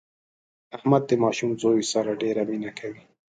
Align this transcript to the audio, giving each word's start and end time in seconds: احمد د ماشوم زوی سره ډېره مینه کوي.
احمد 0.77 1.03
د 1.07 1.11
ماشوم 1.23 1.49
زوی 1.61 1.81
سره 1.93 2.11
ډېره 2.21 2.41
مینه 2.49 2.71
کوي. 2.79 3.03